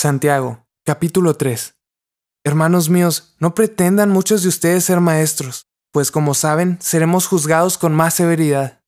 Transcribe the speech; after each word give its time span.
Santiago, 0.00 0.66
capítulo 0.86 1.34
3. 1.34 1.76
Hermanos 2.42 2.88
míos, 2.88 3.34
no 3.38 3.54
pretendan 3.54 4.08
muchos 4.08 4.42
de 4.42 4.48
ustedes 4.48 4.82
ser 4.86 4.98
maestros, 4.98 5.66
pues 5.92 6.10
como 6.10 6.32
saben, 6.32 6.78
seremos 6.80 7.26
juzgados 7.26 7.76
con 7.76 7.94
más 7.94 8.14
severidad. 8.14 8.80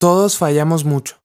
Todos 0.00 0.38
fallamos 0.38 0.86
mucho. 0.86 1.18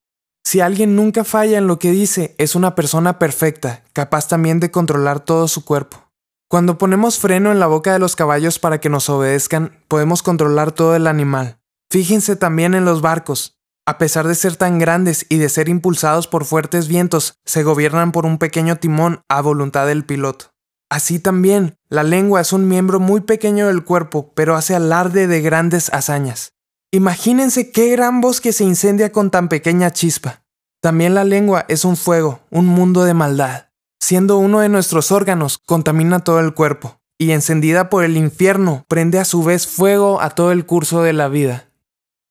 Si 0.43 0.59
alguien 0.59 0.97
nunca 0.97 1.23
falla 1.23 1.57
en 1.57 1.67
lo 1.67 1.79
que 1.79 1.91
dice, 1.91 2.35
es 2.37 2.53
una 2.53 2.75
persona 2.75 3.17
perfecta, 3.17 3.85
capaz 3.93 4.27
también 4.27 4.59
de 4.59 4.71
controlar 4.71 5.21
todo 5.21 5.47
su 5.47 5.63
cuerpo. 5.63 6.11
Cuando 6.49 6.77
ponemos 6.77 7.17
freno 7.17 7.53
en 7.53 7.59
la 7.59 7.67
boca 7.67 7.93
de 7.93 7.99
los 7.99 8.17
caballos 8.17 8.59
para 8.59 8.81
que 8.81 8.89
nos 8.89 9.09
obedezcan, 9.09 9.85
podemos 9.87 10.21
controlar 10.21 10.73
todo 10.73 10.97
el 10.97 11.07
animal. 11.07 11.61
Fíjense 11.89 12.35
también 12.35 12.73
en 12.73 12.83
los 12.83 12.99
barcos. 12.99 13.57
A 13.89 13.97
pesar 13.97 14.27
de 14.27 14.35
ser 14.35 14.55
tan 14.55 14.77
grandes 14.77 15.25
y 15.29 15.39
de 15.39 15.49
ser 15.49 15.67
impulsados 15.67 16.27
por 16.27 16.45
fuertes 16.45 16.87
vientos, 16.87 17.33
se 17.43 17.63
gobiernan 17.63 18.11
por 18.11 18.27
un 18.27 18.37
pequeño 18.37 18.75
timón 18.75 19.23
a 19.27 19.41
voluntad 19.41 19.87
del 19.87 20.05
piloto. 20.05 20.51
Así 20.91 21.17
también, 21.17 21.75
la 21.89 22.03
lengua 22.03 22.39
es 22.39 22.53
un 22.53 22.67
miembro 22.67 22.99
muy 22.99 23.21
pequeño 23.21 23.65
del 23.65 23.83
cuerpo, 23.83 24.31
pero 24.35 24.55
hace 24.55 24.75
alarde 24.75 25.25
de 25.25 25.41
grandes 25.41 25.91
hazañas. 25.91 26.51
Imagínense 26.91 27.71
qué 27.71 27.89
gran 27.89 28.21
bosque 28.21 28.53
se 28.53 28.63
incendia 28.63 29.11
con 29.11 29.31
tan 29.31 29.49
pequeña 29.49 29.89
chispa. 29.89 30.43
También 30.83 31.15
la 31.15 31.23
lengua 31.23 31.65
es 31.67 31.83
un 31.83 31.97
fuego, 31.97 32.41
un 32.51 32.67
mundo 32.67 33.05
de 33.05 33.15
maldad. 33.15 33.69
Siendo 33.99 34.37
uno 34.37 34.59
de 34.59 34.69
nuestros 34.69 35.11
órganos, 35.11 35.57
contamina 35.65 36.19
todo 36.19 36.39
el 36.41 36.53
cuerpo, 36.53 36.99
y 37.17 37.31
encendida 37.31 37.89
por 37.89 38.03
el 38.03 38.17
infierno, 38.17 38.85
prende 38.87 39.17
a 39.17 39.25
su 39.25 39.43
vez 39.43 39.65
fuego 39.65 40.21
a 40.21 40.29
todo 40.29 40.51
el 40.51 40.67
curso 40.67 41.01
de 41.01 41.13
la 41.13 41.27
vida. 41.27 41.68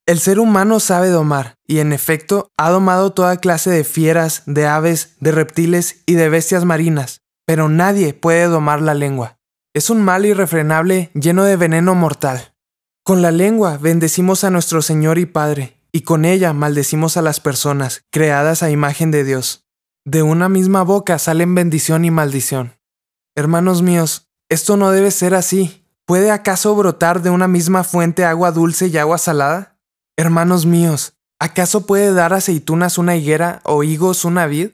El 0.08 0.20
ser 0.20 0.40
humano 0.40 0.80
sabe 0.80 1.10
domar, 1.10 1.58
y 1.66 1.80
en 1.80 1.92
efecto 1.92 2.50
ha 2.56 2.70
domado 2.70 3.12
toda 3.12 3.36
clase 3.36 3.68
de 3.68 3.84
fieras, 3.84 4.42
de 4.46 4.66
aves, 4.66 5.16
de 5.20 5.32
reptiles 5.32 6.02
y 6.06 6.14
de 6.14 6.30
bestias 6.30 6.64
marinas, 6.64 7.20
pero 7.44 7.68
nadie 7.68 8.14
puede 8.14 8.44
domar 8.44 8.80
la 8.80 8.94
lengua. 8.94 9.38
Es 9.74 9.90
un 9.90 10.02
mal 10.02 10.24
irrefrenable 10.24 11.10
lleno 11.12 11.44
de 11.44 11.56
veneno 11.56 11.94
mortal. 11.94 12.54
Con 13.04 13.20
la 13.20 13.30
lengua 13.32 13.76
bendecimos 13.76 14.44
a 14.44 14.50
nuestro 14.50 14.80
Señor 14.80 15.18
y 15.18 15.26
Padre, 15.26 15.76
y 15.92 16.00
con 16.00 16.24
ella 16.24 16.54
maldecimos 16.54 17.18
a 17.18 17.22
las 17.22 17.38
personas, 17.38 18.04
creadas 18.10 18.62
a 18.62 18.70
imagen 18.70 19.10
de 19.10 19.24
Dios. 19.24 19.66
De 20.06 20.22
una 20.22 20.48
misma 20.48 20.84
boca 20.84 21.18
salen 21.18 21.54
bendición 21.54 22.06
y 22.06 22.10
maldición. 22.10 22.78
Hermanos 23.36 23.82
míos, 23.82 24.30
esto 24.48 24.78
no 24.78 24.90
debe 24.90 25.10
ser 25.10 25.34
así. 25.34 25.84
¿Puede 26.06 26.30
acaso 26.30 26.74
brotar 26.74 27.20
de 27.20 27.28
una 27.28 27.46
misma 27.46 27.84
fuente 27.84 28.24
agua 28.24 28.52
dulce 28.52 28.86
y 28.86 28.96
agua 28.96 29.18
salada? 29.18 29.77
Hermanos 30.20 30.66
míos, 30.66 31.14
¿acaso 31.38 31.86
puede 31.86 32.12
dar 32.12 32.32
aceitunas 32.32 32.98
una 32.98 33.14
higuera 33.14 33.60
o 33.62 33.84
higos 33.84 34.24
una 34.24 34.46
vid? 34.46 34.70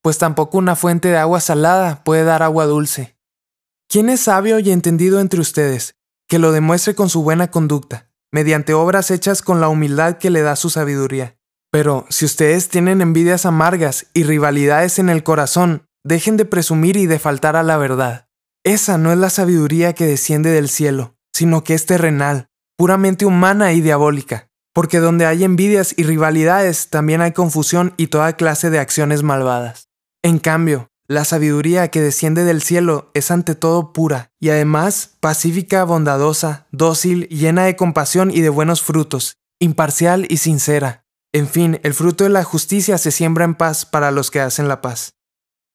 Pues 0.00 0.18
tampoco 0.18 0.58
una 0.58 0.76
fuente 0.76 1.08
de 1.08 1.16
agua 1.16 1.40
salada 1.40 2.04
puede 2.04 2.22
dar 2.22 2.44
agua 2.44 2.66
dulce. 2.66 3.18
¿Quién 3.88 4.08
es 4.08 4.20
sabio 4.20 4.60
y 4.60 4.70
entendido 4.70 5.18
entre 5.18 5.40
ustedes? 5.40 5.96
Que 6.28 6.38
lo 6.38 6.52
demuestre 6.52 6.94
con 6.94 7.10
su 7.10 7.24
buena 7.24 7.50
conducta, 7.50 8.12
mediante 8.32 8.74
obras 8.74 9.10
hechas 9.10 9.42
con 9.42 9.60
la 9.60 9.68
humildad 9.68 10.18
que 10.18 10.30
le 10.30 10.42
da 10.42 10.54
su 10.54 10.70
sabiduría. 10.70 11.36
Pero 11.72 12.06
si 12.08 12.24
ustedes 12.24 12.68
tienen 12.68 13.00
envidias 13.00 13.44
amargas 13.44 14.06
y 14.14 14.22
rivalidades 14.22 15.00
en 15.00 15.08
el 15.08 15.24
corazón, 15.24 15.84
dejen 16.04 16.36
de 16.36 16.44
presumir 16.44 16.96
y 16.96 17.06
de 17.06 17.18
faltar 17.18 17.56
a 17.56 17.64
la 17.64 17.76
verdad. 17.76 18.28
Esa 18.62 18.98
no 18.98 19.10
es 19.10 19.18
la 19.18 19.30
sabiduría 19.30 19.94
que 19.94 20.06
desciende 20.06 20.50
del 20.50 20.68
cielo, 20.68 21.16
sino 21.34 21.64
que 21.64 21.74
es 21.74 21.86
terrenal, 21.86 22.50
puramente 22.76 23.26
humana 23.26 23.72
y 23.72 23.80
diabólica 23.80 24.48
porque 24.76 24.98
donde 24.98 25.24
hay 25.24 25.42
envidias 25.42 25.94
y 25.96 26.02
rivalidades 26.02 26.90
también 26.90 27.22
hay 27.22 27.32
confusión 27.32 27.94
y 27.96 28.08
toda 28.08 28.36
clase 28.36 28.68
de 28.68 28.78
acciones 28.78 29.22
malvadas. 29.22 29.88
En 30.22 30.38
cambio, 30.38 30.90
la 31.08 31.24
sabiduría 31.24 31.88
que 31.88 32.02
desciende 32.02 32.44
del 32.44 32.60
cielo 32.60 33.10
es 33.14 33.30
ante 33.30 33.54
todo 33.54 33.94
pura 33.94 34.32
y 34.38 34.50
además 34.50 35.16
pacífica, 35.20 35.82
bondadosa, 35.84 36.66
dócil, 36.72 37.26
llena 37.28 37.64
de 37.64 37.74
compasión 37.74 38.30
y 38.30 38.42
de 38.42 38.50
buenos 38.50 38.82
frutos, 38.82 39.38
imparcial 39.60 40.26
y 40.28 40.36
sincera. 40.36 41.06
En 41.32 41.48
fin, 41.48 41.80
el 41.82 41.94
fruto 41.94 42.24
de 42.24 42.30
la 42.30 42.44
justicia 42.44 42.98
se 42.98 43.12
siembra 43.12 43.46
en 43.46 43.54
paz 43.54 43.86
para 43.86 44.10
los 44.10 44.30
que 44.30 44.40
hacen 44.40 44.68
la 44.68 44.82
paz. 44.82 45.15